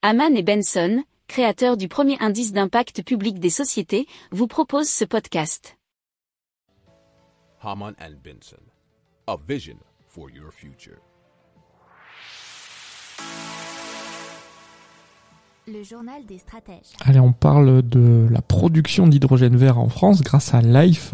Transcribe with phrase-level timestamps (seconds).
[0.00, 5.76] Haman et Benson, créateurs du premier indice d'impact public des sociétés, vous proposent ce podcast.
[7.60, 8.62] Haman and Benson,
[9.26, 9.74] a vision
[10.06, 10.98] for your future.
[15.66, 16.94] Le journal des stratèges.
[17.00, 21.12] Allez, on parle de la production d'hydrogène vert en France grâce à Life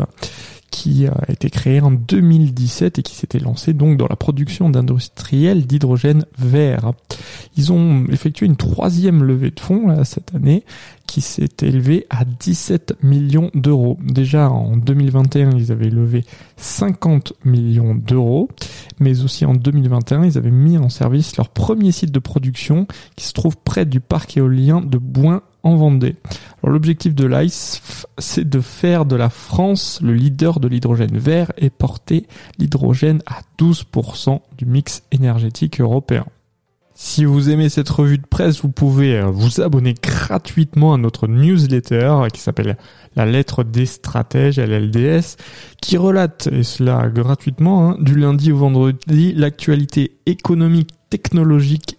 [0.74, 5.68] qui a été créé en 2017 et qui s'était lancé donc dans la production d'industriels
[5.68, 6.90] d'hydrogène vert.
[7.56, 10.64] Ils ont effectué une troisième levée de fonds cette année
[11.06, 13.98] qui s'est élevée à 17 millions d'euros.
[14.02, 16.24] Déjà en 2021, ils avaient levé
[16.56, 18.48] 50 millions d'euros,
[18.98, 23.26] mais aussi en 2021, ils avaient mis en service leur premier site de production qui
[23.26, 26.16] se trouve près du parc éolien de Boin en Vendée.
[26.66, 31.70] L'objectif de l'ICE, c'est de faire de la France le leader de l'hydrogène vert et
[31.70, 32.26] porter
[32.58, 36.24] l'hydrogène à 12% du mix énergétique européen.
[36.96, 41.26] Si vous aimez cette revue de presse, vous pouvez euh, vous abonner gratuitement à notre
[41.26, 42.76] newsletter qui s'appelle
[43.16, 45.36] La lettre des stratèges, LLDS,
[45.82, 51.98] qui relate, et cela gratuitement, hein, du lundi au vendredi, l'actualité économique, technologique